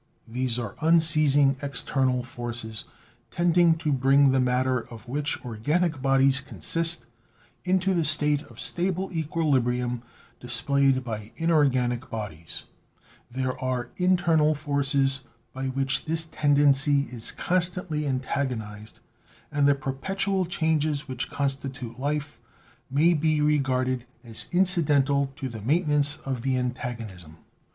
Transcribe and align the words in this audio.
There 0.27 0.49
are 0.65 0.73
unceasing 0.81 1.57
external 1.61 2.23
forces 2.23 2.85
tending 3.29 3.75
to 3.77 3.91
bring 3.93 4.31
the 4.31 4.39
matter 4.39 4.79
of 4.79 5.07
which 5.07 5.39
organic 5.45 6.01
bodies 6.01 6.39
consist, 6.41 7.05
into 7.65 7.93
that 7.93 8.05
state 8.05 8.41
of 8.45 8.59
stable 8.59 9.11
equilibrium 9.13 10.01
displayed 10.39 11.03
by 11.03 11.33
inorganic 11.35 12.09
bodies; 12.09 12.63
there 13.29 13.55
are 13.63 13.91
inter 13.97 14.37
nal 14.37 14.55
forces 14.55 15.21
by 15.53 15.67
which 15.67 16.05
this 16.05 16.27
tendency 16.31 17.01
is 17.11 17.31
constantly 17.31 18.01
antago 18.01 18.57
nized, 18.57 19.01
and 19.51 19.67
the 19.67 19.75
perpetual 19.75 20.47
changes 20.47 21.07
which 21.07 21.29
constitute 21.29 21.99
Life 21.99 22.41
may 22.89 23.13
be 23.13 23.39
regarded 23.39 24.07
as 24.23 24.47
incidental 24.51 25.31
to 25.35 25.47
the 25.47 25.61
maintenance 25.61 26.17
of 26.17 26.41
the 26.41 26.57
antagonism. 26.57 27.37